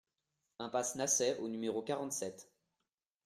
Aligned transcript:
Impasse 0.57 0.95
Naçay 0.95 1.37
au 1.37 1.47
numéro 1.47 1.83
quarante-sept 1.83 2.49